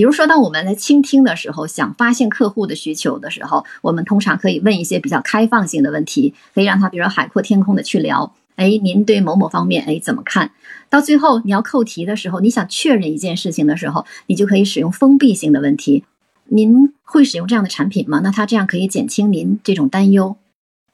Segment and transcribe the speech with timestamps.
[0.00, 8.32] 比如说，当我们在倾听的时候，想发现客户的需求的时候，我们通常可以问一些比较开放性的问题，可以让他比如说海阔天空的去聊。
[8.56, 10.52] 哎，您对某某方面哎怎么看？
[10.88, 16.04] 到最后你要扣题的时候，你想确认一件事情的时候，你就可以使用封闭性的问题。
[16.46, 18.22] 您会使用这样的产品吗？
[18.24, 20.38] 那他这样可以减轻您这种担忧。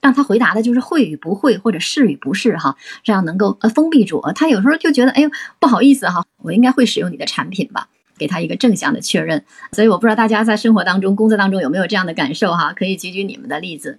[0.00, 4.20] 让他回答的就是会与不会，或者是与不是哈，这样能够呃封闭住。
[4.34, 5.30] 他有时候就觉得哎呦
[5.60, 7.88] 不好意思哈，我应该会使用你的产品吧。
[8.18, 12.72] 给他一个正向的确认，所以我不知道大家在生活当中、工作当中有没有这样的感受哈？
[12.72, 13.98] 可以举举你们的例子。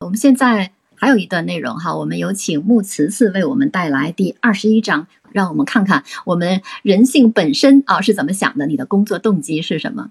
[0.00, 10.10] 我们现在还有一段内容哈，我们有请木慈慈为我们带来第二十一章，让我们看看我们人性本身啊是怎么想的，你的工作动机是什么？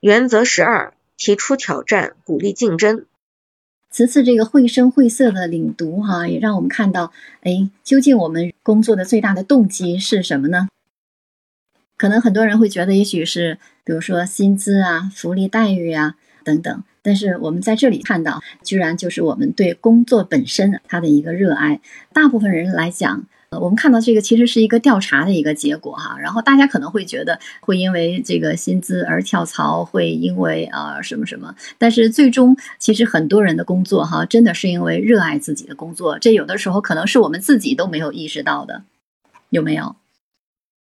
[0.00, 3.04] 原则十二：提出挑战，鼓励竞争。
[3.90, 7.12] 此次这个绘声绘色的领读哈，也让我们看到，
[7.42, 10.68] 哎，究竟我们工作的最大的动机是什么呢？
[12.00, 21.82] 可能很多人会觉得，也许是比如说薪资啊、福利待遇啊等等，但是我们在这里看到，居然就是我们对工作本身它的一个热爱。
[22.14, 26.16] 大部分人来讲，呃，我们看到这个其实是一个调查的一个结果哈。
[26.18, 36.18] 然后大家可能会觉得会因为这个薪资而跳槽，会因为啊什么什么，但是最终其实很多人的工作哈，真的是因为热爱自己的工作。
[36.18, 38.84] 这有的时候可能是我们自己都没有意识到的，
[39.50, 39.96] 有没有？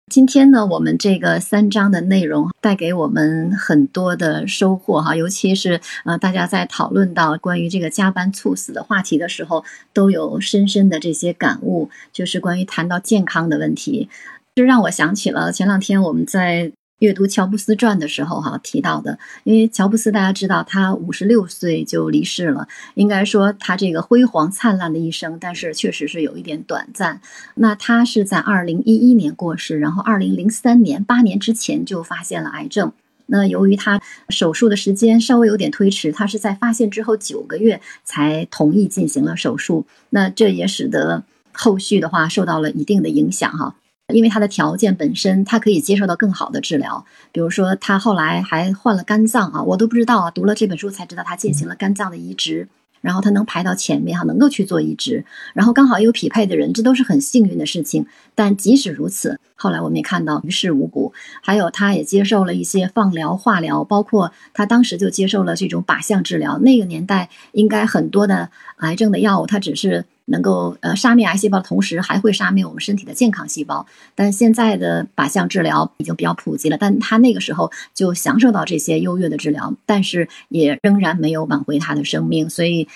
[0.09, 14.09] 今天呢，我们这个三章的内容带给我们很多的收获哈，尤其是呃，大家在讨论到关于这个加班猝死的话题的时候，都有深深的这些感悟，就是关于谈到健康的问题，
[14.55, 16.71] 这让我想起了前两天我们在。
[16.99, 22.67] 阅读乔布斯传的时候，哈提到的，因为乔布斯大家知道，他五十六岁就离世了。
[22.93, 27.21] 应该说他这个辉煌灿烂的一生，但是确实是有一点短暂。
[27.55, 32.91] 那他是在二零一一年过世，然后二零零三年八年之前就发现了癌症。
[33.27, 39.85] 那由于他手术的时间稍微有点推迟，他是在发现之后九个月才同意进行了手术。
[40.09, 41.23] 那这也使得
[41.53, 43.75] 后续的话受到了一定的影响，哈。
[44.09, 47.05] 因为他的条件本身，他可以接受到更好的治疗。
[47.31, 50.31] 比如说，他后来还换了肝脏啊，我都不知道啊。
[50.31, 52.67] 读了这本书才知道，他进行了肝脏的移植，
[53.01, 58.07] 然后他能排到前面哈，能够去做移植，然后刚好有匹配的人，这都是很幸运的事情。
[58.33, 61.13] 但即使如此，后来我们也看到于事无补。
[61.41, 66.57] 还有，他也接受了一些放疗、化疗，包括他当时就接受了这种靶向治疗。
[66.57, 70.05] 那个年代应该很多的癌症的药物，它只是。
[70.29, 73.85] 能够呃杀灭癌细胞的同时，还会杀灭我们身体的健康细胞。
[74.15, 82.49] 但现在的靶向治疗已经比较普及了，但他那个时候就享受到这些优越的治疗，但是也仍然没有挽回他的生命。
[82.49, 82.87] 所以，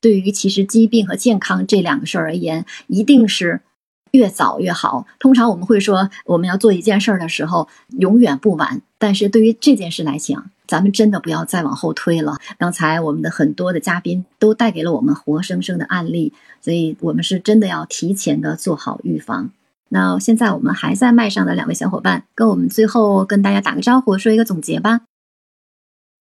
[0.00, 3.60] 对于其实疾病和健康这两个事儿而言，一定是
[4.12, 5.06] 越早越好。
[5.18, 7.68] 通常我们会说，我们要做一件事儿的时候，
[7.98, 8.80] 永远不晚。
[8.98, 12.36] 但是对于这件事来讲，咱们真的不要再往后推了。
[12.58, 19.50] 刚才我们的很多的嘉宾都带给了我们活生生的案例，所以我们是真的要提前的做好预防。
[19.88, 25.00] 那现在我们还在麦上的两位小伙伴，跟我们最后跟大家打个招呼，说一个总结吧。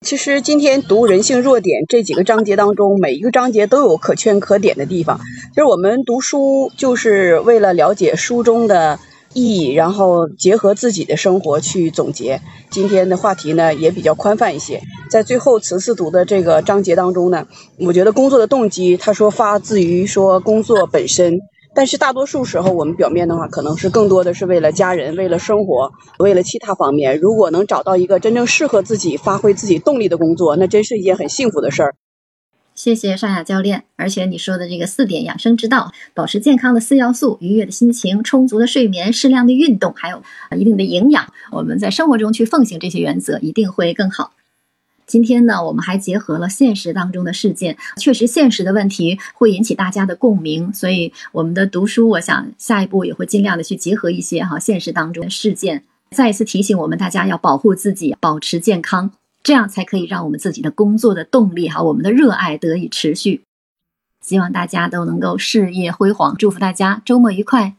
[0.05, 5.19] 其实今天读人性弱点这几个章节当中，每一个章节都有可圈可点的地方。
[5.53, 8.97] 就是我们读书就是为了了解书中的。
[9.37, 12.41] 意义，然后结合自己的生活去总结。
[12.71, 14.81] 今天的话题呢也比较宽泛一些。
[15.11, 17.45] 在最后此次读的这个章节当中呢，
[17.77, 21.39] 我觉得工作的动机，他说发自于说工作本身，
[21.75, 27.19] 但是大多数时候我们表面的话，可能是更多的是为了家人、为了生活、为了其他方面。
[27.19, 31.93] 如果能找到一个真正适合自己、发挥自己动力的工作，那真是一件很幸福的事儿。
[32.77, 40.21] 谢谢尚雅教练，而且你说的这个四点养生之道，保持健康的四要素：愉悦的心情、充足的睡眠、适量的运动，还有
[40.55, 41.33] 一定的营养。
[41.51, 44.33] 我们在生活中去奉行这些原则，一定会更好。
[45.07, 59.13] 今天呢，我们还结合了现实当中的事件，确实现实的问题会引起大家的共鸣，所以我们的读书，我想下一步也会尽量的去结合一些哈现实当中的事件，再一次提醒我们大家要保护自己，保持健康。
[59.47, 63.45] 这样才可以让我们自己的工作的动力哈，我们的热爱得以持续。
[64.19, 67.77] 希望大家都能够事业辉煌，祝福大家周末愉快。